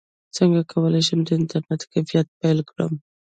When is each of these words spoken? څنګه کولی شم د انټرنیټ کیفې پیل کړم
څنګه 0.35 0.61
کولی 0.71 1.01
شم 1.07 1.19
د 1.27 1.29
انټرنیټ 1.37 1.81
کیفې 1.91 2.21
پیل 2.39 2.59
کړم 2.69 2.93